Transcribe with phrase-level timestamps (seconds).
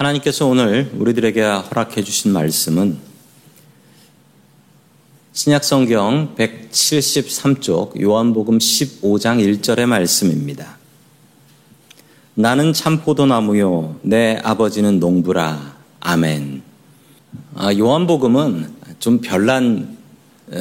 [0.00, 2.96] 하나님께서 오늘 우리들에게 허락해 주신 말씀은
[5.34, 10.78] 신약성경 173쪽 요한복음 15장 1절의 말씀입니다.
[12.34, 15.76] 나는 참 포도나무요, 내 아버지는 농부라.
[16.00, 16.62] 아멘.
[17.56, 19.98] 아, 요한복음은 좀 별난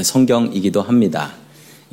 [0.03, 1.31] 성경이기도 합니다.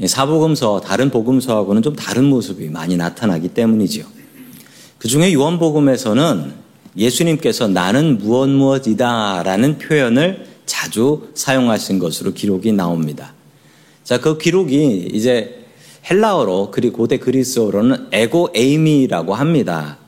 [0.04, 4.04] 사복음서, 다른 복음서하고는 좀 다른 모습이 많이 나타나기 때문이지요.
[4.98, 6.65] 그 중에 요한복음에서는
[6.96, 13.34] 예수님께서 나는 무엇 무엇이다 라는 표현을 자주 사용하신 것으로 기록이 나옵니다.
[14.04, 15.64] 자, 그 기록이 이제
[16.08, 19.98] 헬라어로 그리고 고대 그리스어로는 에고 에이미라고 합니다.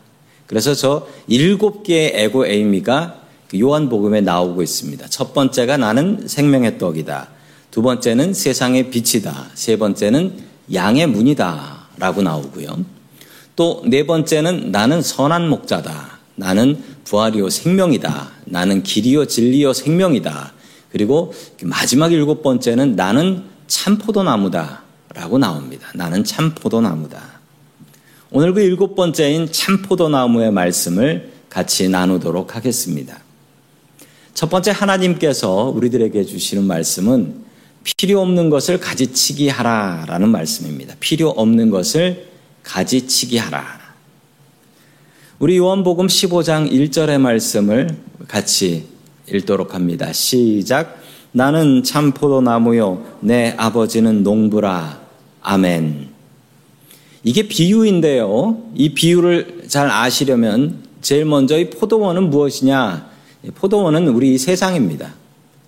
[0.46, 5.08] 그래서 저 일곱 개의 에고 에이미가 그 요한복음에 나오고 있습니다.
[5.08, 7.28] 첫 번째가 나는 생명의 떡이다.
[7.70, 9.50] 두 번째는 세상의 빛이다.
[9.55, 10.34] 세 번째는
[10.72, 11.88] 양의 문이다.
[11.98, 12.84] 라고 나오고요.
[13.56, 16.17] 또 네 번째는 나는 선한 목자다.
[16.38, 18.30] 나는 부활이요 생명이다.
[18.47, 20.52] 나는 길이요 진리요 생명이다.
[20.91, 24.83] 그리고 마지막 일곱 번째는 나는 참 포도나무다.
[25.14, 25.89] 라고 나옵니다.
[25.95, 27.41] 나는 참 포도나무다.
[28.30, 33.19] 오늘 그 일곱 번째인 참 포도나무의 말씀을 같이 나누도록 하겠습니다.
[34.34, 37.42] 첫 번째 하나님께서 우리들에게 주시는 말씀은
[37.83, 40.95] 필요 없는 것을 가지치기 하라 라는 말씀입니다.
[41.00, 42.28] 필요 없는 것을
[42.62, 43.88] 가지치기 하라.
[45.41, 48.86] 우리 요한복음 15장 1절의 말씀을 같이
[49.33, 50.12] 읽도록 합니다.
[50.12, 51.00] 시작.
[51.30, 53.05] 나는 참 포도나무요.
[53.20, 55.00] 내 아버지는 농부라.
[55.41, 56.08] 아멘.
[57.22, 58.64] 이게 비유인데요.
[58.75, 63.08] 이 비유를 잘 아시려면 제일 먼저 이 포도원은 무엇이냐?
[63.55, 65.14] 포도원은 우리 세상입니다.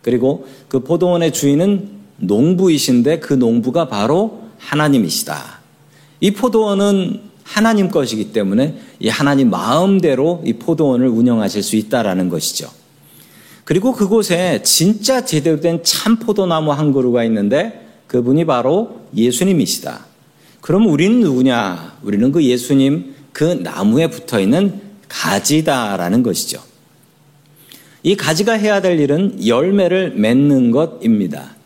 [0.02, 5.60] 그리고 그 포도원의 주인은 농부이신데 그 농부가 바로 하나님이시다.
[6.18, 12.70] 이 포도원은 하나님 것이기 때문에 이 하나님 마음대로 이 포도원을 운영하실 수 있다라는 것이죠.
[13.64, 20.06] 그리고 그곳에 진짜 제대로 된 참 포도나무 한 그루가 있는데 그분이 바로 예수님이시다.
[20.60, 21.98] 그럼 우리는 누구냐?
[22.04, 26.62] 우리는 그 예수님 그 나무에 붙어 있는 가지다라는 것이죠.
[28.04, 31.56] 이 가지가 해야 될 일은 열매를 맺는 것입니다.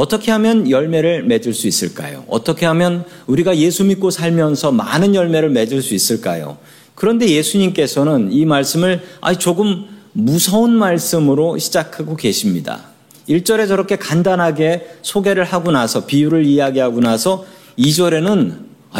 [0.00, 2.24] 어떻게 하면 열매를 맺을 수 있을까요?
[2.26, 6.56] 어떻게 하면 우리가 예수 믿고 살면서 많은 열매를 맺을 수 있을까요?
[6.94, 9.02] 그런데 예수님께서는 이 말씀을
[9.38, 9.84] 조금
[10.14, 12.80] 무서운 말씀으로 시작하고 계십니다.
[13.28, 17.44] 1절에 저렇게 간단하게 소개를 하고 나서 비유를 이야기하고 나서
[17.78, 18.54] 2절에는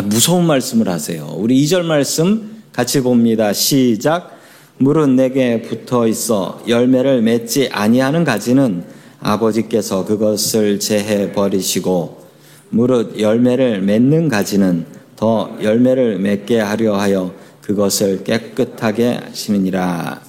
[0.04, 1.32] 무서운 말씀을 하세요.
[1.34, 3.54] 우리 2절 말씀 같이 봅니다.
[3.54, 4.38] 시작.
[4.76, 12.24] 물은 내게 붙어 있어 열매를 맺지 아니하는 가지는 아버지께서 그것을 제해 버리시고
[12.70, 14.86] 무릇 열매를 맺는 가지는
[15.16, 20.22] 더 열매를 맺게 하려 하여 그것을 깨끗하게 하시느니라.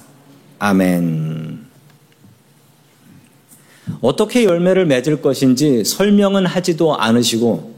[0.58, 1.66] 아멘.
[4.00, 7.74] 어떻게 열매를 맺을 것인지 설명은 하지도 않으시고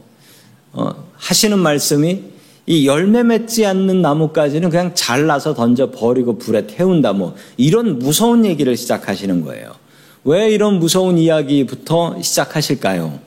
[0.73, 2.23] 어, 하시는 말씀이
[2.67, 8.75] 이 열매 맺지 않는 나무까지는 그냥 잘라서 던져 버리고 불에 태운다 뭐 이런 무서운 얘기를
[8.75, 9.84] 시작하시는 거예요.
[10.25, 13.19] 왜 이런 무서운 이야기부터 시작하실까요?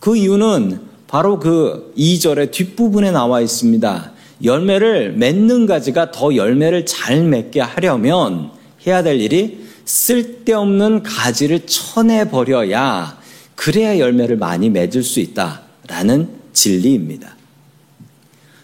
[0.00, 4.12] 그 이유는 바로 그 2절의 뒷부분에 나와 있습니다.
[4.44, 8.50] 열매를 맺는 가지가 더 열매를 잘 맺게 하려면
[8.86, 13.18] 해야 될 일이 쓸데없는 가지를 쳐내버려야
[13.54, 17.34] 그래야 열매를 많이 맺을 수 있다라는 진리입니다.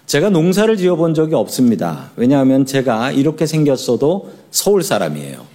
[0.05, 2.11] 제가 농사를 지어 본 적이 없습니다.
[2.17, 5.47] 왜냐하면 제가 이렇게 생겼어도 서울 사람이에요.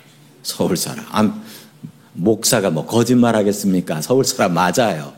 [0.42, 1.43] 서울 사람.
[2.14, 4.02] 목사가 뭐 거짓말 하겠습니까?
[4.02, 5.14] 서울 사람 맞아요.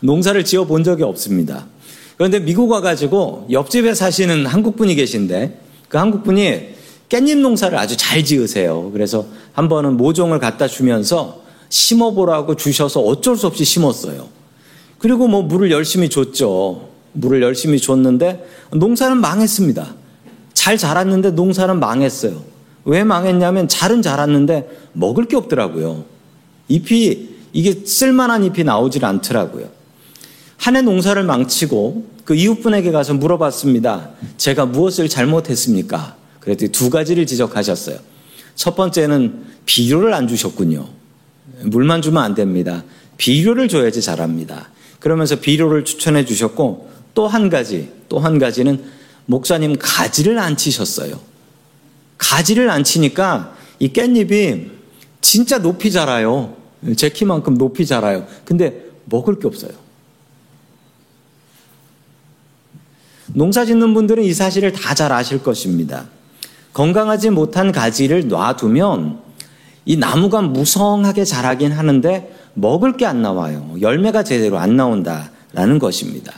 [0.00, 1.66] 농사를 지어 본 적이 없습니다.
[2.16, 6.74] 그런데 미국 와가지고 옆집에 사시는 한국 분이 계신데 그 한국 분이
[7.08, 8.90] 깻잎 농사를 아주 잘 지으세요.
[8.92, 14.28] 그래서 한 번은 모종을 갖다 주면서 심어보라고 주셔서 어쩔 수 없이 심었어요.
[14.98, 16.88] 그리고 뭐 물을 열심히 줬죠.
[17.12, 19.94] 물을 열심히 줬는데 농사는 망했습니다.
[20.52, 22.42] 잘 자랐는데 농사는 망했어요.
[22.84, 26.04] 왜 망했냐면 잘은 자랐는데 먹을 게 없더라고요.
[26.70, 29.68] 잎이 이게 쓸만한 잎이 나오질 않더라고요.
[30.56, 34.10] 한 해 농사를 망치고 그 이웃분에게 가서 물어봤습니다.
[34.36, 36.16] 제가 무엇을 잘못했습니까?
[36.38, 37.98] 그랬더니 두 가지를 지적하셨어요.
[38.54, 40.88] 첫 번째는 비료를 안 주셨군요.
[41.64, 42.84] 물만 주면 안 됩니다.
[43.16, 44.70] 비료를 줘야지 잘합니다.
[45.00, 48.82] 그러면서 비료를 추천해 주셨고 또 한 가지, 또 한 가지는
[49.26, 51.18] 목사님 가지를 안 치셨어요.
[52.18, 54.68] 가지를 안 치니까 이 깻잎이
[55.20, 56.56] 진짜 높이 자라요.
[56.96, 58.26] 제 키만큼 높이 자라요.
[58.44, 59.72] 근데 먹을 게 없어요.
[63.32, 66.06] 농사 짓는 분들은 이 사실을 다 잘 아실 것입니다.
[66.72, 69.20] 건강하지 못한 가지를 놔두면
[69.86, 73.76] 이 나무가 무성하게 자라긴 하는데 먹을 게 안 나와요.
[73.80, 76.34] 열매가 제대로 안 나온다라는 것입니다.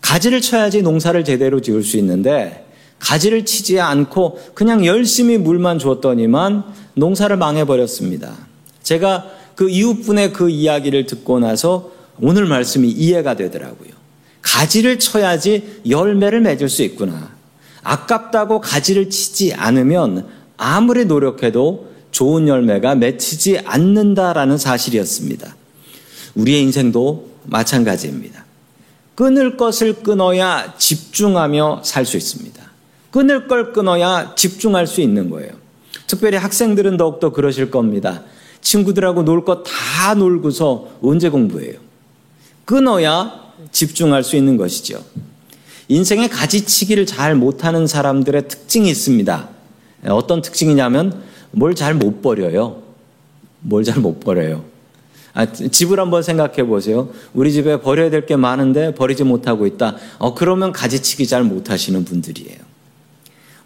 [0.00, 2.66] 가지를 쳐야지 농사를 제대로 지을 수 있는데
[2.98, 8.34] 가지를 치지 않고 그냥 열심히 물만 줬더니만 농사를 망해버렸습니다.
[8.82, 13.90] 제가 그 이웃분의 그 이야기를 듣고 나서 오늘 말씀이 이해가 되더라고요.
[14.42, 17.30] 가지를 쳐야지 열매를 맺을 수 있구나.
[17.82, 20.26] 아깝다고 가지를 치지 않으면
[20.56, 25.56] 아무리 노력해도 좋은 열매가 맺히지 않는다라는 사실이었습니다.
[26.36, 28.44] 우리의 인생도 마찬가지입니다.
[29.14, 32.62] 끊을 것을 끊어야 집중하며 살 수 있습니다.
[33.10, 35.63] 끊을 걸 끊어야 집중할 수 있는 거예요.
[36.14, 38.22] 특별히 학생들은 더욱더 그러실 겁니다.
[38.60, 41.74] 친구들하고 놀 것 다 놀고서 언제 공부해요?
[42.64, 45.02] 끊어야 집중할 수 있는 것이죠.
[45.88, 49.48] 인생의 가지치기를 잘 못하는 사람들의 특징이 있습니다.
[50.08, 52.82] 어떤 특징이냐면 뭘 잘 못 버려요.
[53.60, 54.64] 뭘 잘 못 버려요.
[55.34, 57.10] 아, 집을 한번 생각해 보세요.
[57.34, 59.96] 우리 집에 버려야 될 게 많은데 버리지 못하고 있다.
[60.18, 62.63] 어, 그러면 가지치기 잘 못하시는 분들이에요.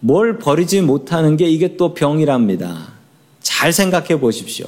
[0.01, 2.93] 뭘 버리지 못하는 게 이게 또 병이랍니다.
[3.41, 4.67] 잘 생각해 보십시오.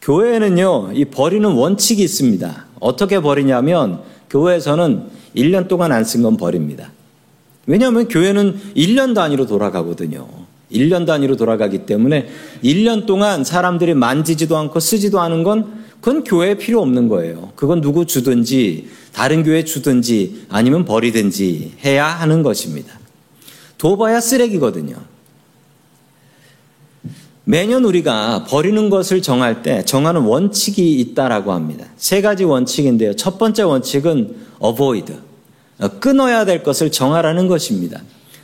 [0.00, 2.66] 교회에는요, 이 버리는 원칙이 있습니다.
[2.80, 4.00] 어떻게 버리냐면,
[4.30, 5.04] 교회에서는
[5.36, 6.90] 1년 동안 안 쓴 건 버립니다.
[7.66, 10.26] 왜냐하면 교회는 1년 단위로 돌아가거든요.
[10.72, 12.28] 1년 단위로 돌아가기 때문에
[12.64, 17.52] 1년 동안 사람들이 만지지도 않고 쓰지도 않은 건 그건 교회에 필요 없는 거예요.
[17.54, 22.98] 그건 누구 주든지 다른 교회 주든지 아니면 버리든지 해야 하는 것입니다.
[23.82, 24.94] 둬봐야 쓰레기거든요.
[27.42, 31.86] 매년 우리가 버리는 것을 정할 때 정하는 원칙이 있다라고 합니다.
[31.96, 33.16] 세 가지 원칙인데요.
[33.16, 35.14] 첫 번째 원칙은 avoid.
[35.98, 38.00] 끊어야 될 것을 정하라는 것입니다.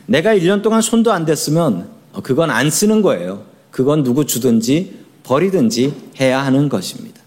[0.07, 1.87] 내가 1년 동안 손도 안 댔으면
[2.21, 3.43] 그건 안 쓰는 거예요.
[3.71, 7.21] 그건 누구 주든지 버리든지 해야 하는 것입니다.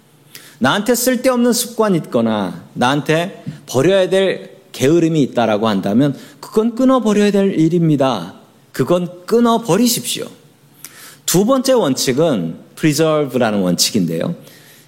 [0.58, 8.34] 나한테 쓸데없는 습관이 있거나 나한테 버려야 될 게으름이 있다라고 한다면 그건 끊어버려야 될 일입니다.
[8.72, 10.26] 그건 끊어버리십시오.
[11.26, 14.34] 두 번째 원칙은 preserve라는 원칙인데요.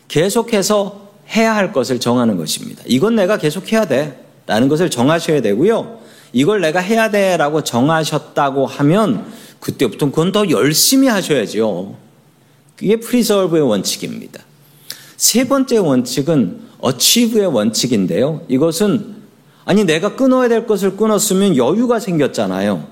[0.09, 2.83] 계속해서 해야 할 것을 정하는 것입니다.
[2.87, 4.25] 이건 내가 계속 해야 돼.
[4.47, 6.01] 라는 것을 정하셔야 되고요.
[6.33, 7.37] 이걸 내가 해야 돼.
[7.37, 9.27] 라고 정하셨다고 하면
[9.61, 11.97] 그때부터 그건 더 열심히 하셔야죠.
[12.77, 14.43] 그게 preserve의 원칙입니다.
[15.17, 18.43] 세 번째 원칙은 achieve의 원칙인데요.
[18.49, 19.14] 이것은
[19.65, 22.87] 아니 내가 끊어야 될 것을 끊었으면 여유가 생겼잖아요.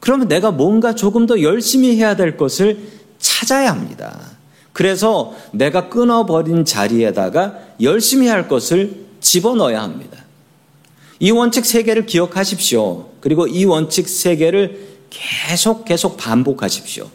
[0.00, 2.78] 그러면 내가 뭔가 조금 더 열심히 해야 될 것을
[3.18, 4.20] 찾아야 합니다.
[4.72, 10.18] 그래서 내가 끊어버린 자리에다가 열심히 할 것을 집어넣어야 합니다.
[11.18, 13.08] 이 원칙 세 개를 기억하십시오.
[13.20, 17.08] 그리고 이 원칙 세 개를 계속 계속 반복하십시오.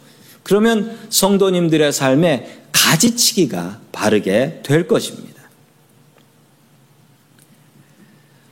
[0.43, 5.30] 그러면 성도님들의 삶에 가지치기가 바르게 될 것입니다.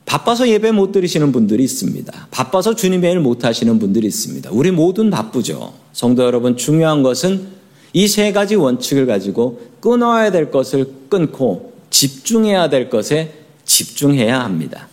[0.10, 2.30] 바빠서 예배 못 드리시는 분들이 있습니다.
[2.32, 4.50] 바빠서 주님의 일 못 하시는 분들이 있습니다.
[4.52, 5.76] 우리 모두는 바쁘죠.
[5.94, 7.60] 성도 여러분, 중요한 것은
[7.94, 13.36] 이 세 가지 원칙을 가지고 끊어야 될 것을 끊고 집중해야 될 것에
[13.66, 14.88] 집중해야 합니다.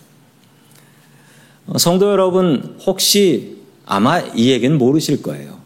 [1.65, 5.57] 어, 성도 여러분, 혹시 아마 이 얘기는 모르실 거예요.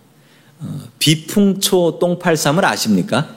[0.62, 3.36] 어, 비풍초 똥팔삼을 아십니까?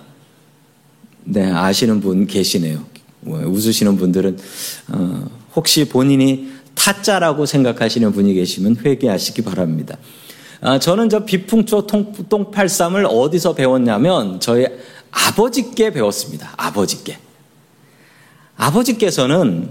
[1.24, 2.84] 네, 아시는 분 계시네요.
[3.18, 4.38] 뭐, 웃으시는 분들은
[4.92, 9.96] 어, 혹시 본인이 타짜라고 생각하시는 분이 계시면 회개하시기 바랍니다.
[10.60, 11.86] 아, 저는 저 비풍초
[12.28, 14.66] 똥팔쌈을 어디서 배웠냐면 저희
[15.10, 16.54] 아버지께 배웠습니다.
[16.56, 17.18] 아버지께.
[18.56, 19.70] 아버지께서는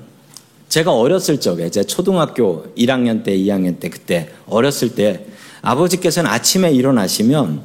[0.70, 5.26] 제가 어렸을 적에 제 초등학교 1학년 때, 2학년 때 그때 어렸을 때
[5.62, 7.62] 아버지께서는 아침에 일어나시면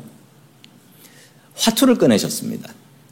[1.55, 2.71] 화투를 꺼내셨습니다.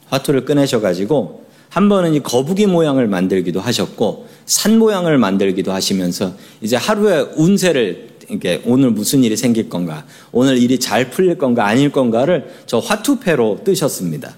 [0.09, 1.46] 화투를 꺼내셔가지고
[1.77, 8.63] 한 번은 이 거북이 모양을 만들기도 하셨고 산 모양을 만들기도 하시면서 이제 하루의 운세를 이게
[8.65, 14.35] 오늘 무슨 일이 생길 건가, 오늘 일이 잘 풀릴 건가 아닐 건가를 저 화투패로 뜨셨습니다.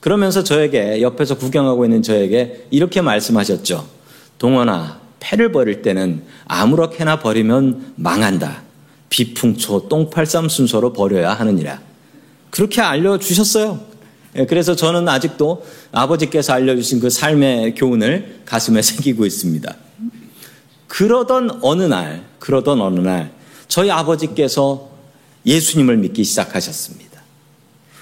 [0.00, 3.86] 그러면서 저에게 옆에서 구경하고 있는 저에게 이렇게 말씀하셨죠.
[4.38, 8.64] 동원아, 패를 버릴 때는 아무렇게나 버리면 망한다.
[9.10, 11.80] 비풍초 똥팔쌈 순서로 버려야 하느니라.
[12.50, 13.93] 그렇게 알려주셨어요.
[14.36, 19.74] 예, 그래서 저는 아직도 아버지께서 알려주신 그 삶의 교훈을 가슴에 새기고 있습니다.
[20.88, 23.32] 그러던 어느 날, 그러던 어느 날,
[23.68, 24.90] 저희 아버지께서
[25.46, 27.20] 예수님을 믿기 시작하셨습니다.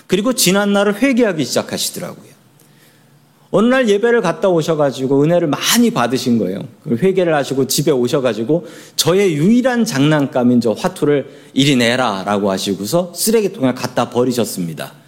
[0.07, 2.33] 그리고 지난 날을 회개하기 시작하시더라고요.
[3.51, 6.61] 어느 날 예배를 갔다 오셔가지고 은혜를 많이 받으신 거예요.
[6.87, 14.09] 회개를 하시고 집에 오셔가지고 저의 유일한 장난감인 저 화투를 이리 내라 라고 하시고서 쓰레기통에 갖다
[14.09, 15.01] 버리셨습니다.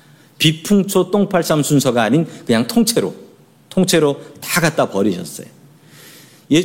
[0.45, 3.15] 비풍초 똥팔삼 순서가 아닌 그냥 통째로,
[3.71, 5.47] 통째로 다 갖다 버리셨어요.
[6.53, 6.63] 예,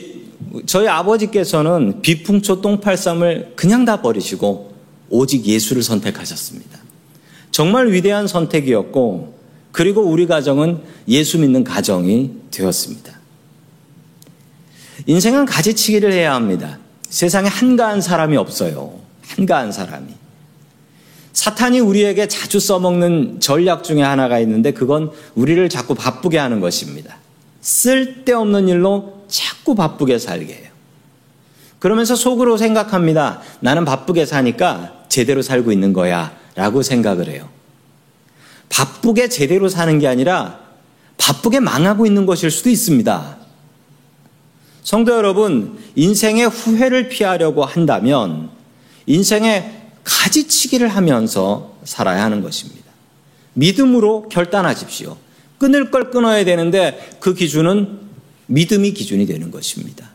[0.66, 4.74] 저희 아버지께서는 비풍초 똥팔삼을 그냥 다 버리시고
[5.08, 6.78] 오직 예수를 선택하셨습니다.
[7.52, 9.40] 정말 위대한 선택이었고
[9.72, 13.18] 그리고 우리 가정은 예수 믿는 가정이 되었습니다.
[15.06, 16.80] 인생은 가지치기를 해야 합니다.
[17.10, 19.00] 세상에 한가한 사람이 없어요.
[19.22, 20.08] 한가한 사람이.
[21.40, 27.16] 사탄이 우리에게 자주 써먹는 전략 중에 하나가 있는데 그건 우리를 자꾸 바쁘게 하는 것입니다.
[27.62, 30.70] 쓸데없는 일로 자꾸 바쁘게 살게 해요.
[31.80, 33.40] 그러면서 속으로 생각합니다.
[33.62, 36.38] 나는 바쁘게 사니까 제대로 살고 있는 거야.
[36.56, 37.48] 라고 생각을 해요.
[38.68, 40.60] 바쁘게 제대로 사는 게 아니라
[41.18, 43.38] 바쁘게 망하고 있는 것일 수도 있습니다.
[44.84, 48.50] 성도 여러분, 인생의 후회를 피하려고 한다면
[49.06, 49.79] 인생의
[50.10, 52.90] 가지치기를 하면서 살아야 하는 것입니다.
[53.54, 55.18] 믿음으로 결단하십시오.
[55.60, 58.00] 끊을 걸 끊어야 되는데 그 기준은
[58.48, 60.10] 믿음이 기준이 되는 것입니다.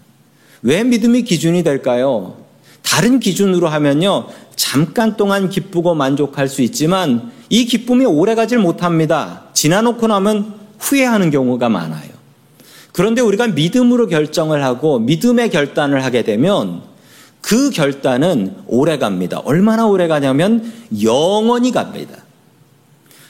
[0.63, 2.39] 왜 믿음이 기준이 될까요?
[2.83, 4.29] 다른 기준으로 하면요.
[4.57, 9.45] 잠깐 동안 기쁘고 만족할 수 있지만 이 기쁨이 오래 가질 못합니다.
[9.53, 12.11] 지나놓고 나면 후회하는 경우가 많아요.
[12.93, 16.83] 그런데 우리가 믿음으로 결정을 하고 믿음의 결단을 하게 되면
[17.45, 19.39] 그 결단은 오래 갑니다.
[19.45, 20.73] 얼마나 오래 가냐면
[21.03, 22.25] 영원히 갑니다.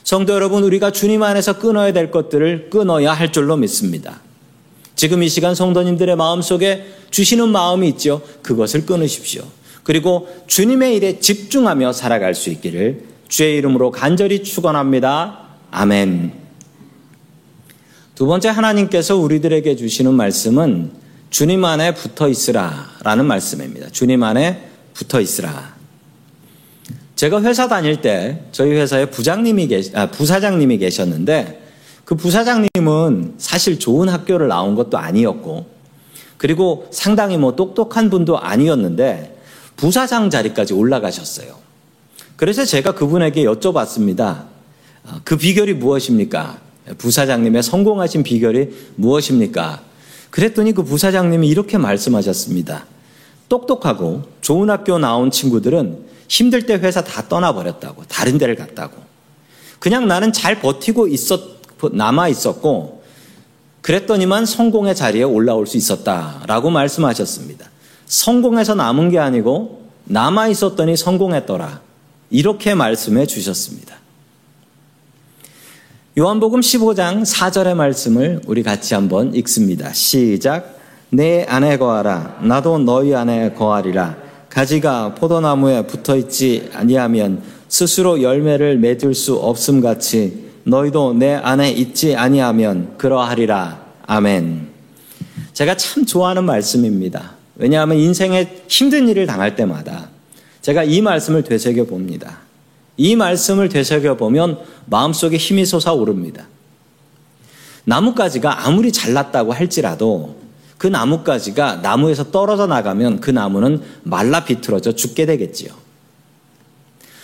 [0.05, 4.21] 성도 여러분, 우리가 주님 안에서 끊어야 될 것들을 끊어야 할 줄로 믿습니다.
[4.95, 8.23] 지금 이 시간 성도님들의 마음 속에 주시는 마음이 있죠.
[8.43, 9.43] 그것을 끊으십시오.
[9.83, 15.41] 그리고 주님의 일에 집중하며 살아갈 수 있기를 주의 이름으로 간절히 축원합니다.
[15.73, 16.33] 아멘.
[18.15, 21.04] 두 번째 하나님께서 우리들에게 주시는 말씀은
[21.35, 23.89] 주님 안에 붙어 있으라 라는 말씀입니다.
[23.89, 25.75] 주님 안에 붙어 있으라.
[27.17, 31.61] 제가 회사 다닐 때 저희 회사에 부장님이 계시, 아, 부사장님이 계셨는데
[32.05, 35.67] 그 부사장님은 사실 좋은 학교를 나온 것도 아니었고
[36.37, 39.37] 그리고 상당히 뭐 똑똑한 분도 아니었는데
[39.75, 41.57] 부사장 자리까지 올라가셨어요.
[42.37, 44.45] 그래서 제가 그분에게 여쭤봤습니다.
[45.03, 46.61] 어, 그 비결이 무엇입니까?
[46.97, 49.94] 부사장님의 성공하신 비결이 무엇입니까?
[50.35, 52.87] 그랬더니 그 부사장님이 이렇게 말씀하셨습니다.
[53.49, 58.03] 똑똑하고 좋은 학교 나온 친구들은 힘들 때 회사 다 떠나버렸다고.
[58.09, 58.97] 다른 데를 갔다고.
[59.79, 61.41] 그냥 나는 잘 버티고 있었,
[61.93, 63.05] 남아 있었고,
[63.81, 67.71] 그랬더니만 성공의 자리에 올라올 수 있었다라고 말씀하셨습니다.
[68.07, 71.81] 성공해서 남은 게 아니고 남아 있었더니 성공했더라.
[72.31, 73.95] 이렇게 말씀해 주셨습니다.
[76.17, 79.93] 요한복음 15장 4절의 말씀을 우리 같이 한번 읽습니다.
[79.93, 80.79] 시작.
[81.11, 82.39] 내 안에 거하라.
[82.41, 84.17] 나도 너희 안에 거하리라.
[84.49, 92.15] 가지가 포도나무에 붙어 있지 아니하면 스스로 열매를 맺을 수 없음 같이 너희도 내 안에 있지
[92.15, 93.85] 아니하면 그러하리라.
[94.07, 94.69] 아멘.
[95.53, 97.33] 제가 참 좋아하는 말씀입니다.
[97.57, 100.11] 왜냐하면 인생에 힘든 일을 당할 때마다
[100.63, 102.39] 제가 이 말씀을 되새겨 봅니다.
[102.97, 106.47] 이 말씀을 되새겨 보면 마음속에 힘이 솟아오릅니다.
[107.85, 110.37] 나뭇가지가 아무리 잘났다고 할지라도
[110.79, 115.73] 그 나뭇가지가 나무에서 떨어져 나가면 그 나무는 말라 비틀어져 죽게 되겠지요.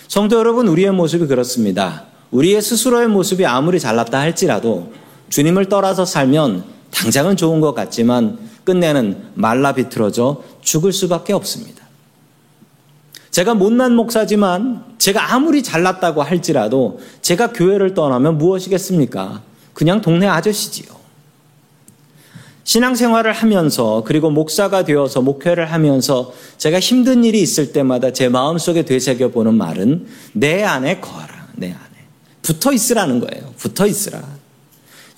[0.07, 2.05] 성도 여러분, 우리의 모습이 그렇습니다.
[2.31, 4.91] 우리의 스스로의 모습이 아무리 잘났다 할지라도
[5.29, 11.80] 주님을 떠나서 살면 당장은 좋은 것 같지만 끝내는 말라 비틀어져 죽을 수밖에 없습니다.
[13.31, 19.41] 제가 못난 목사지만 제가 아무리 잘났다고 할지라도 제가 교회를 떠나면 무엇이겠습니까?
[19.73, 21.01] 그냥 동네 아저씨지요.
[22.63, 29.29] 신앙생활을 하면서 그리고 목사가 되어서 목회를 하면서 제가 힘든 일이 있을 때마다 제 마음속에 되새겨
[29.29, 31.47] 보는 말은 내 안에 거하라.
[31.55, 31.79] 내 안에.
[32.41, 33.53] 붙어 있으라는 거예요.
[33.57, 34.21] 붙어 있으라.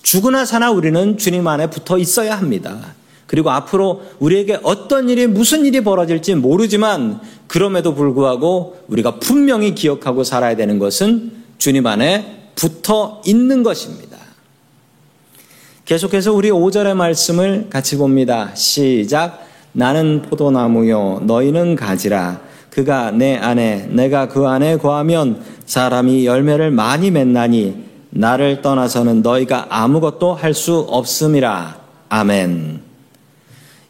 [0.02, 2.94] 죽으나 사나 우리는 주님 안에 붙어 있어야 합니다.
[3.26, 7.20] 그리고 앞으로 우리에게 어떤 일이 무슨 일이 벌어질지 모르지만
[7.54, 14.18] 그럼에도 불구하고 우리가 분명히 기억하고 살아야 되는 것은 주님 안에 붙어 있는 것입니다.
[15.84, 18.52] 계속해서 우리 5절의 말씀을 같이 봅니다.
[18.56, 19.46] 시작.
[19.70, 22.40] 나는 포도나무요, 너희는 가지라.
[22.70, 30.34] 그가 내 안에, 내가 그 안에 거하면 사람이 열매를 많이 맺나니 나를 떠나서는 너희가 아무것도
[30.34, 31.78] 할 수 없음이라.
[32.08, 32.80] 아멘.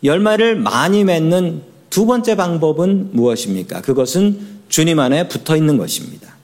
[0.04, 3.80] 열매를 많이 맺는 두 번째 방법은 무엇입니까?
[3.80, 4.36] 그것은
[4.68, 6.34] 주님 안에 붙어 있는 것입니다.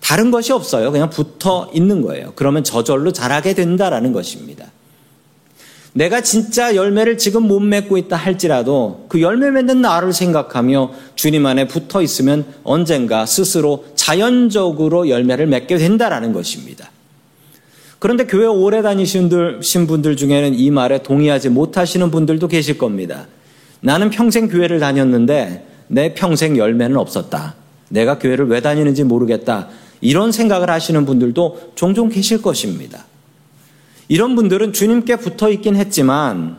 [0.00, 0.90] 다른 것이 없어요.
[0.90, 2.32] 그냥 붙어 있는 거예요.
[2.34, 4.64] 그러면 저절로 자라게 된다라는 것입니다.
[5.92, 11.68] 내가 진짜 열매를 지금 못 맺고 있다 할지라도 그 열매 맺는 나를 생각하며 주님 안에
[11.68, 16.90] 붙어 있으면 언젠가 스스로 자연적으로 열매를 맺게 된다라는 것입니다.
[17.98, 19.28] 그런데 교회 오래 다니신
[19.86, 23.26] 분들 중에는 이 말에 동의하지 못하시는 분들도 계실 겁니다.
[23.80, 27.54] 나는 평생 교회를 다녔는데 내 평생 열매는 없었다.
[27.88, 29.68] 내가 교회를 왜 다니는지 모르겠다.
[30.00, 33.04] 이런 생각을 하시는 분들도 종종 계실 것입니다.
[34.08, 36.58] 이런 분들은 주님께 붙어 있긴 했지만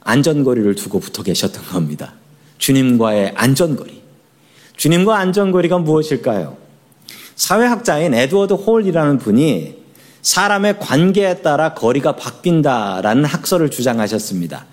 [0.00, 2.14] 안전거리를 두고 붙어 계셨던 겁니다.
[2.58, 4.02] 주님과의 안전거리.
[4.76, 6.56] 주님과 안전거리가 무엇일까요?
[7.36, 9.76] 사회학자인 에드워드 홀이라는 분이
[10.22, 14.66] 사람의 관계에 따라 거리가 바뀐다라는 학설을 주장하셨습니다.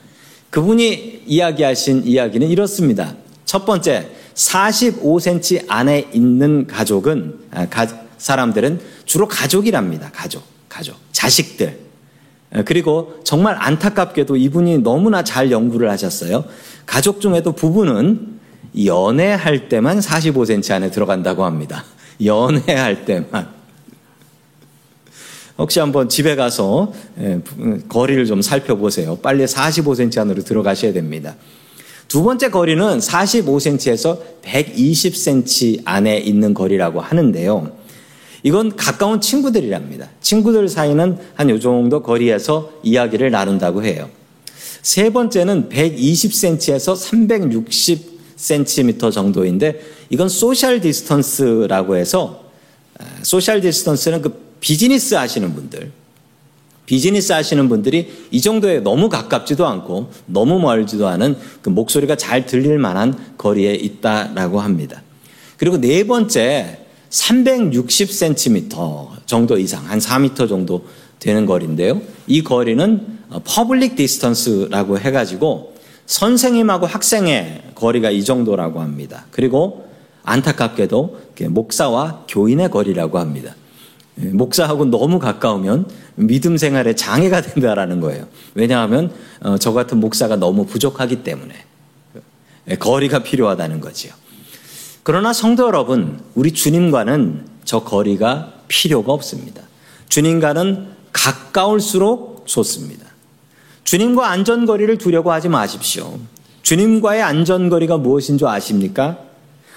[0.55, 3.13] 그분이 이야기하신 이야기는 이렇습니다.
[3.43, 7.67] 첫 번째, 45cm 안에 있는 가족은, 아,
[8.17, 10.11] 사람들은 주로 가족이랍니다.
[10.13, 11.77] 가족, 가족, 자식들.
[12.53, 16.45] 아, 그리고 정말 안타깝게도 이분이 너무나 잘 연구를 하셨어요.
[16.85, 18.39] 가족 중에도 부부는
[18.85, 21.83] 연애할 때만 45cm 안에 들어간다고 합니다.
[22.23, 23.54] 연애할 때만.
[25.57, 27.39] 혹시 한번 집에 가서 예,
[27.87, 29.17] 거리를 좀 살펴보세요.
[29.17, 31.35] 빨리 45cm 안으로 들어가셔야 됩니다.
[32.07, 37.71] 두 번째 거리는 45cm에서 120cm 안에 있는 거리라고 하는데요.
[38.43, 40.09] 이건 가까운 친구들이랍니다.
[40.21, 44.07] 친구들 사이는 한 요 정도 거리에서 이야기를 나눈다고 해요.
[44.83, 46.95] 세 번째는 120cm에서
[48.37, 49.81] 360cm 정도인데
[50.11, 52.43] 이건 social distance라고 해서
[52.99, 55.91] 아, social distance는 그 비즈니스 하시는 분들,
[56.87, 62.79] 비즈니스 하시는 분들이 이 정도에 너무 가깝지도 않고 너무 멀지도 않은 그 목소리가 잘 들릴
[62.79, 65.03] 만한 거리에 있다라고 합니다.
[65.57, 66.79] 그리고 네 번째
[67.11, 70.87] 360cm 정도 이상, 한 4m 정도
[71.19, 72.01] 되는 거리인데요.
[72.25, 75.75] 이 거리는 public distance라고 해가지고
[76.07, 79.27] 선생님하고 학생의 거리가 이 정도라고 합니다.
[79.29, 79.87] 그리고
[80.23, 81.19] 안타깝게도
[81.49, 83.53] 목사와 교인의 거리라고 합니다.
[84.21, 88.27] 예, 목사하고 너무 가까우면 믿음 생활에 장애가 된다라는 거예요.
[88.53, 91.53] 왜냐하면 어, 저 같은 목사가 너무 부족하기 때문에
[92.69, 94.13] 예, 거리가 필요하다는 거지요.
[95.03, 99.61] 그러나 성도 여러분, 우리 주님과는 저 거리가 필요가 없습니다.
[100.09, 103.05] 주님과는 가까울수록 좋습니다.
[103.83, 106.17] 주님과 안전거리를 두려고 하지 마십시오.
[106.63, 109.19] 주님과의 안전거리가 무엇인 줄 아십니까?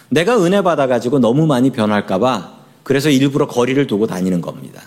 [0.09, 2.58] 내가 은혜 받아가지고 너무 많이 변할까봐
[2.89, 4.81] 그래서 일부러 거리를 두고 다니는 겁니다.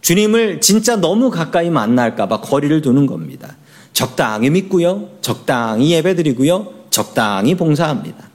[0.00, 3.56] 주님을 진짜 너무 가까이 만날까봐 거리를 두는 겁니다.
[3.92, 5.08] 적당히 믿고요.
[5.20, 6.66] 적당히 예배드리고요.
[6.90, 8.28] 적당히 봉사합니다.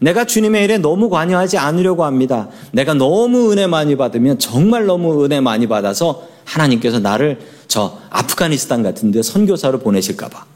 [0.00, 2.48] 내가 주님의 일에 너무 관여하지 않으려고 합니다.
[2.72, 9.12] 내가 너무 은혜 많이 받으면 정말 너무 은혜 많이 받아서 하나님께서 나를 저 아프가니스탄 같은
[9.12, 10.46] 데 선교사로 보내실까봐.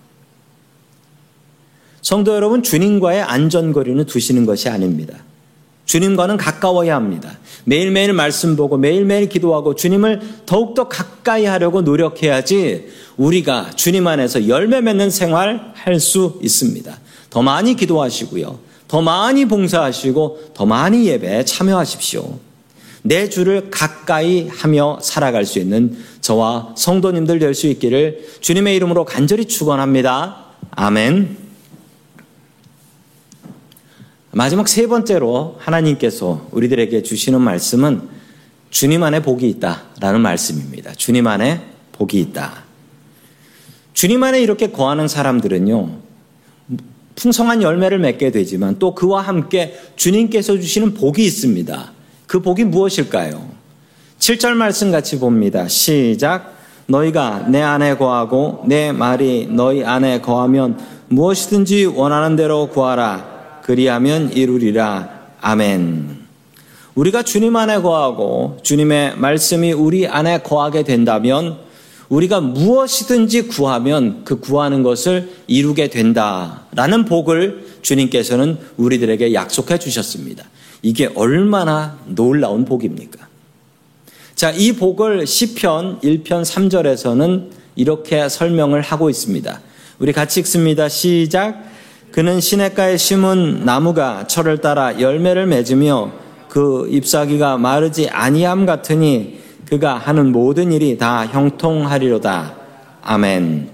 [2.03, 5.19] 성도 여러분, 주님과의 안전거리는 두시는 것이 아닙니다.
[5.87, 7.39] 주님과는 가까워야 합니다.
[7.65, 15.11] 매일매일 말씀 보고 매일매일 기도하고 주님을 더욱더 가까이 하려고 노력해야지 우리가 주님 안에서 열매 맺는
[15.11, 16.99] 생활 할 수 있습니다.
[17.31, 18.59] 더 많이 기도하시고요.
[18.89, 22.39] 더 많이 봉사하시고 더 많이 예배에 참여하십시오.
[23.03, 29.47] 내 주를 가까이 하며 살아갈 수 있는 저와 성도님들 될 수 있기를 주님의 이름으로 간절히
[29.47, 30.45] 축원합니다.
[30.73, 31.46] 아멘.
[34.37, 38.03] 마지막 세 번째로 하나님께서 우리들에게 주시는 말씀은
[38.69, 40.93] 주님 안에 복이 있다라는 말씀입니다.
[40.93, 42.65] 주님 안에 복이 있다.
[43.95, 45.89] 주님 안에 이렇게 거하는 사람들은요,
[47.15, 51.93] 풍성한 열매를 맺게 되지만 또 그와 함께 주님께서 주시는 복이 있습니다.
[52.27, 53.49] 그 복이 무엇일까요?
[54.19, 55.67] 7절 말씀 같이 봅니다.
[55.67, 56.59] 시작.
[56.89, 63.36] 너희가 내 안에 거하고 내 말이 너희 안에 거하면 무엇이든지 원하는 대로 구하라.
[63.67, 65.27] 그리하면 이루리라.
[65.41, 66.19] 아멘.
[66.95, 71.59] 우리가 주님 안에 거하고 주님의 말씀이 우리 안에 거하게 된다면
[72.09, 80.45] 우리가 무엇이든지 구하면 그 구하는 것을 이루게 된다라는 복을 주님께서는 우리들에게 약속해 주셨습니다.
[80.83, 83.27] 이게 얼마나 놀라운 복입니까?
[84.37, 89.61] 자, 이 복을 시편 1편 3절에서는 이렇게 설명을 하고 있습니다.
[89.99, 90.89] 우리 같이 읽습니다.
[90.89, 91.75] 시작.
[92.13, 96.13] 그는 시냇가에 심은 나무가 철을 따라 열매를 맺으며
[96.49, 102.55] 그 잎사귀가 마르지 아니함 같으니 그가 하는 모든 일이 다 형통하리로다.
[103.03, 103.71] 아멘.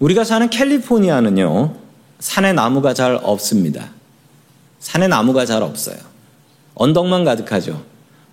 [0.00, 1.74] 우리가 사는 캘리포니아는요,
[2.18, 3.90] 산에 나무가 잘 없습니다.
[4.80, 5.96] 산에 나무가 잘 없어요.
[6.74, 7.82] 언덕만 가득하죠.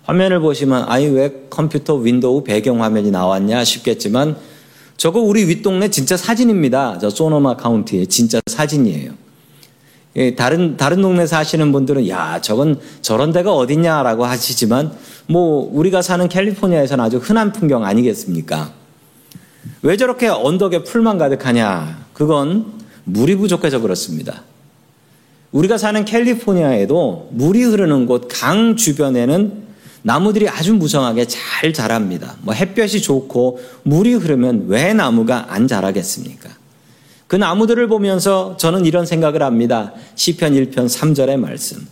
[0.04, 4.36] 화면을 보시면 아니 왜 컴퓨터 윈도우 배경 화면이 나왔냐 싶겠지만
[4.96, 6.98] 저거 우리 윗동네 진짜 사진입니다.
[6.98, 9.12] 저 소노마 카운티의 진짜 사진이에요.
[10.16, 14.92] 예, 다른 다른 동네 사시는 분들은 야 저건 저런 데가 어딨냐라고 하시지만
[15.26, 18.72] 뭐 우리가 사는 캘리포니아에서는 아주 흔한 풍경 아니겠습니까?
[19.82, 22.06] 왜 저렇게 언덕에 풀만 가득하냐?
[22.12, 22.66] 그건
[23.04, 24.44] 물이 부족해서 그렇습니다.
[25.50, 29.63] 우리가 사는 캘리포니아에도 물이 흐르는 곳 강 주변에는
[30.06, 32.36] 나무들이 아주 무성하게 잘 자랍니다.
[32.42, 36.50] 뭐 햇볕이 좋고 물이 흐르면 왜 나무가 안 자라겠습니까?
[37.26, 39.94] 그 나무들을 보면서 저는 이런 생각을 합니다.
[40.14, 41.88] 시편 1편 3절의 말씀.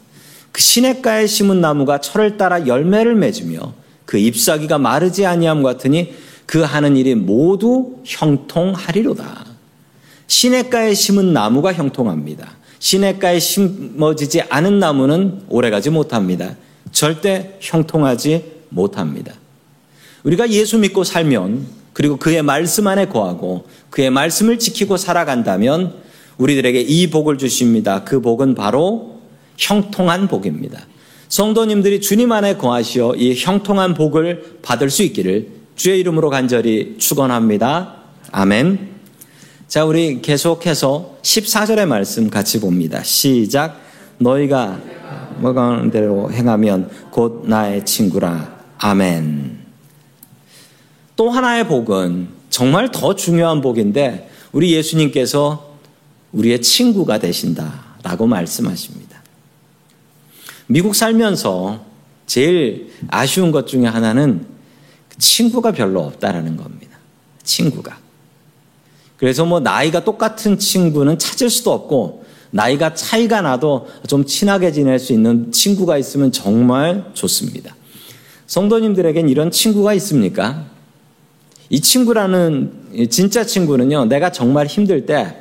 [0.53, 3.73] 그 시냇가에 심은 나무가 철을 따라 열매를 맺으며
[4.05, 9.47] 그 잎사귀가 마르지 아니함 같으니 그 하는 일이 모두 형통하리로다.
[10.27, 12.51] 시냇가에 심은 나무가 형통합니다.
[12.79, 16.57] 시냇가에 심어지지 않은 나무는 오래가지 못합니다.
[16.93, 19.35] 절대 형통하지 못합니다.
[20.23, 25.95] 우리가 예수 믿고 살면 그리고 그의 말씀 안에 거하고 그의 말씀을 지키고 살아간다면
[26.39, 28.05] 우리들에게 이 복을 주십니다.
[28.05, 29.21] 그 복은 바로
[29.59, 30.87] 형통한 복입니다.
[31.29, 37.97] 성도님들이 주님 안에 거하시어 이 형통한 복을 받을 수 있기를 주의 이름으로 간절히 축원합니다.
[38.31, 38.93] 아멘.
[39.67, 43.03] 자, 우리 계속해서 14절의 말씀 같이 봅니다.
[43.03, 43.81] 시작.
[44.19, 44.79] 너희가
[45.43, 48.61] 먹은 대로 행하면 곧 나의 친구라.
[48.79, 49.59] 아멘.
[51.17, 55.77] 또 하나의 복은 정말 더 중요한 복인데 우리 예수님께서
[56.33, 59.23] 우리의 친구가 되신다라고 말씀하십니다.
[60.67, 61.85] 미국 살면서
[62.27, 64.47] 제일 아쉬운 것 중에 하나는
[65.19, 66.97] 친구가 별로 없다라는 겁니다.
[67.43, 67.99] 친구가.
[69.17, 72.22] 그래서 뭐 나이가 똑같은 친구는 찾을 수도 없고
[72.53, 77.75] 나이가 차이가 나도 좀 친하게 지낼 수 있는 친구가 있으면 정말 좋습니다.
[78.47, 80.67] 성도님들에겐 이런 친구가 있습니까?
[81.71, 84.05] 이 친구라는 진짜 친구는요.
[84.05, 85.39] 내가 정말 힘들 때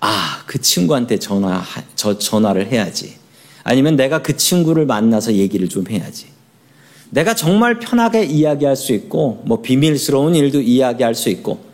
[0.00, 1.62] 아, 그 친구한테 전화
[1.94, 3.14] 저 전화를 해야지.
[3.62, 6.26] 아니면 내가 그 친구를 만나서 얘기를 좀 해야지.
[7.10, 11.67] 내가 정말 편하게 이야기할 수 있고 뭐 비밀스러운 일도 이야기할 수 있고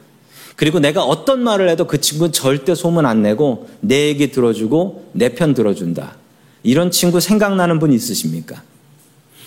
[0.56, 5.30] 그리고 내가 어떤 말을 해도 그 친구는 절대 소문 안 내고 내 얘기 들어주고 내
[5.30, 6.16] 편 들어준다.
[6.62, 8.62] 이런 친구 생각나는 분 있으십니까?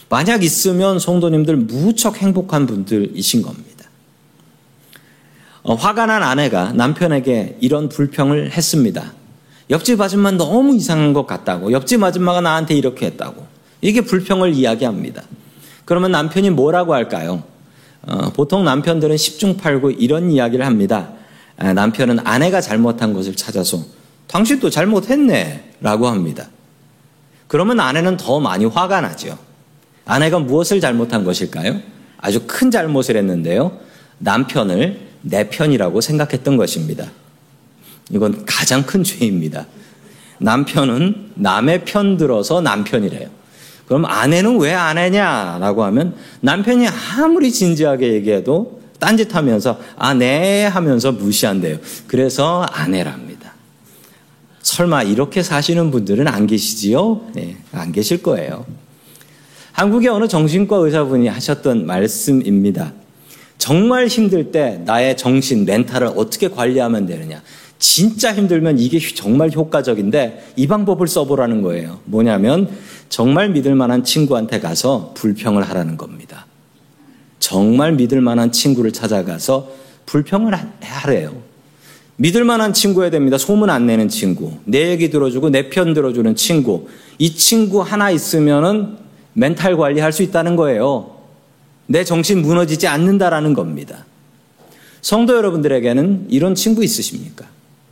[0.09, 3.85] 만약 있으면 성도님들 무척 행복한 분들이신 겁니다.
[5.63, 9.13] 어, 화가 난 아내가 남편에게 이런 불평을 했습니다.
[9.69, 11.73] 옆집 아줌마 너무 이상한 것 같다고.
[11.73, 13.45] 옆집 아줌마가 나한테 이렇게 했다고.
[13.81, 15.23] 이게 불평을 이야기합니다.
[15.83, 17.43] 그러면 남편이 뭐라고 할까요?
[18.07, 21.09] 어, 보통 남편들은 10중 8구 이런 이야기를 합니다.
[21.57, 23.83] 아, 남편은 아내가 잘못한 것을 찾아서
[24.27, 26.49] 당신도 잘못했네 라고 합니다.
[27.47, 29.37] 그러면 아내는 더 많이 화가 나죠.
[30.05, 31.79] 아내가 무엇을 잘못한 것일까요?
[32.17, 33.77] 아주 큰 잘못을 했는데요.
[34.19, 37.05] 남편을 내 편이라고 생각했던 것입니다.
[38.11, 39.67] 이건 가장 큰 죄입니다.
[40.39, 43.36] 남편은 남의 편 들어서 남편이래요.
[43.87, 51.77] 그럼 아내는 왜 아내냐라고 하면 남편이 아무리 진지하게 얘기해도 딴짓하면서 아, 네 하면서 무시한대요.
[52.07, 53.53] 그래서 아내랍니다.
[54.61, 57.21] 설마 이렇게 사시는 분들은 안 계시지요?
[57.33, 58.65] 네, 안 계실 거예요.
[59.71, 62.93] 한국의 어느 정신과 의사분이 하셨던 말씀입니다.
[63.57, 67.41] 정말 힘들 때 나의 정신, 멘탈을 어떻게 관리하면 되느냐.
[67.79, 71.99] 진짜 힘들면 이게 정말 효과적인데 이 방법을 써보라는 거예요.
[72.05, 72.69] 뭐냐면
[73.09, 76.47] 정말 믿을 만한 친구한테 가서 불평을 하라는 겁니다.
[77.39, 79.71] 정말 믿을 만한 친구를 찾아가서
[80.05, 81.41] 불평을 하래요.
[82.15, 83.37] 믿을 만한 친구여야 됩니다.
[83.37, 84.53] 소문 안 내는 친구.
[84.65, 86.87] 내 얘기 들어주고 내 편 들어주는 친구.
[87.19, 88.97] 이 친구 하나 있으면은
[89.33, 91.15] 멘탈 관리할 수 있다는 거예요.
[91.85, 94.05] 내 정신 무너지지 않는다라는 겁니다.
[95.01, 97.45] 성도 여러분들에게는 이런 친구 있으십니까?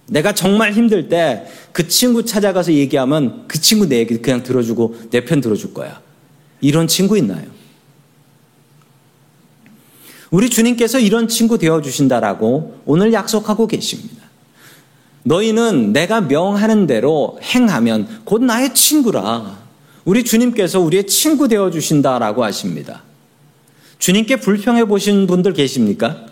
[0.07, 5.25] 내가 정말 힘들 때 그 친구 찾아가서 얘기하면 그 친구 내 얘기 그냥 들어주고 내
[5.25, 5.99] 편 들어줄 거야.
[6.61, 7.43] 이런 친구 있나요?
[10.31, 14.23] 우리 주님께서 이런 친구 되어주신다라고 오늘 약속하고 계십니다.
[15.23, 19.59] 너희는 내가 명하는 대로 행하면 곧 나의 친구라.
[20.05, 23.03] 우리 주님께서 우리의 친구 되어주신다라고 하십니다.
[23.99, 26.25] 주님께 불평해 보신 분들 계십니까?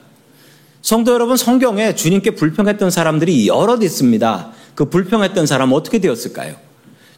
[0.84, 4.52] 성도 여러분, 성경에 주님께 불평했던 사람들이 여럿 있습니다.
[4.76, 6.56] 그 불평했던 사람 어떻게 되었을까요?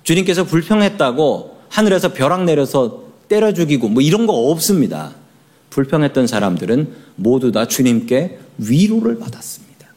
[0.04, 5.16] 주님께서 불평했다고 하늘에서 벼락 내려서 때려 죽이고 뭐 이런 거 없습니다.
[5.72, 9.88] 불평했던 사람들은 모두 다 주님께 위로를 받았습니다.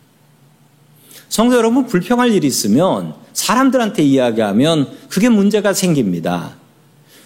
[1.29, 6.57] 성도 여러분, 불평할 일이 있으면 사람들한테 이야기하면 그게 문제가 생깁니다.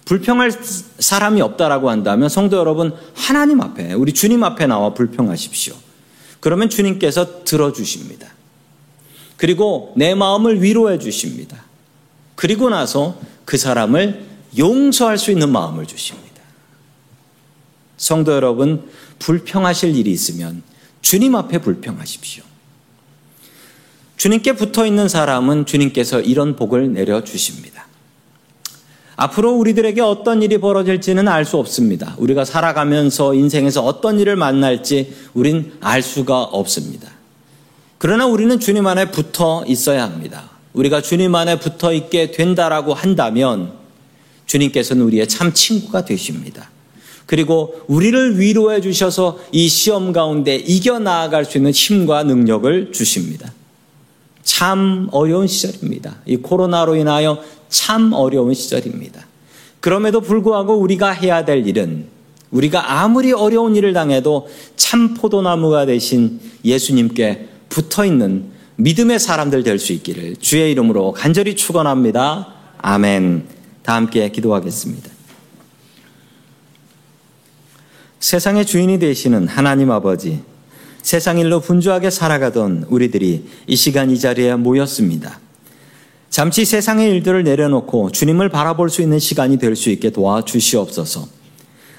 [0.03, 0.51] 불평할
[0.99, 5.73] 사람이 없다라고 한다면 성도 여러분 하나님 앞에 우리 주님 앞에 나와 불평하십시오.
[6.43, 8.27] 그러면 주님께서 들어주십니다.
[9.37, 11.63] 그리고 내 마음을 위로해 주십니다.
[12.35, 14.25] 그리고 나서 그 사람을
[14.57, 16.41] 용서할 수 있는 마음을 주십니다.
[17.95, 20.63] 성도 여러분, 불평하실 일이 있으면
[21.01, 22.43] 주님 앞에 불평하십시오.
[24.17, 27.82] 주님께 붙어 있는 사람은 주님께서 이런 복을 내려 주십니다.
[29.15, 32.15] 앞으로 우리들에게 어떤 일이 벌어질지는 알 수 없습니다.
[32.17, 37.09] 우리가 살아가면서 인생에서 어떤 일을 만날지 우린 알 수가 없습니다.
[37.97, 40.49] 그러나 우리는 주님 안에 붙어 있어야 합니다.
[40.73, 43.73] 우리가 주님 안에 붙어 있게 된다라고 한다면
[44.45, 46.69] 주님께서는 우리의 참 친구가 되십니다.
[47.25, 53.53] 그리고 우리를 위로해 주셔서 이 시험 가운데 이겨 나아갈 수 있는 힘과 능력을 주십니다.
[54.43, 56.17] 참 어려운 시절입니다.
[56.25, 57.41] 이 코로나로 인하여
[57.73, 59.25] 참 어려운 시절입니다.
[59.79, 62.05] 그럼에도 불구하고 우리가 해야 될 일은
[62.51, 69.91] 우리가 아무리 어려운 일을 당해도 참 포도나무가 되신 예수님께 붙어 있는 믿음의 사람들 될 수
[69.91, 72.53] 있기를 주의 이름으로 간절히 축원합니다.
[72.77, 73.47] 아멘.
[73.81, 75.09] 다 함께 기도하겠습니다.
[78.19, 80.41] 세상의 주인이 되시는 하나님 아버지,
[81.01, 85.39] 세상 일로 분주하게 살아가던 우리들이 이 시간 이 자리에 모였습니다.
[86.33, 91.27] 잠시 세상의 일들을 내려놓고 주님을 바라볼 수 있는 시간이 될 수 있게 도와주시옵소서.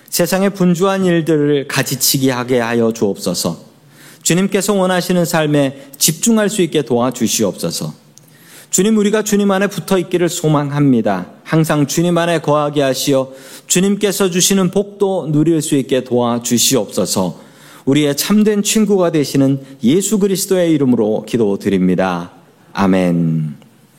[0.08, 3.60] 세상의 분주한 일들을 가지치기 하게 하여 주옵소서.
[4.24, 7.94] 주님께서 원하시는 삶에 집중할 수 있게 도와주시옵소서.
[8.70, 11.26] 주님, 우리가 주님 안에 붙어 있기를 소망합니다.
[11.44, 13.30] 항상 주님 안에 거하게 하시어
[13.68, 17.38] 주님께서 주시는 복도 누릴 수 있게 도와주시옵소서.
[17.84, 22.32] 우리의 참된 친구가 되시는 예수 그리스도의 이름으로 기도드립니다.
[22.72, 23.63] 아멘.